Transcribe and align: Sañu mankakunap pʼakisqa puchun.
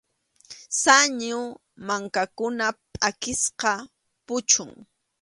Sañu 0.81 1.39
mankakunap 1.87 2.77
pʼakisqa 2.95 3.71
puchun. 4.25 4.71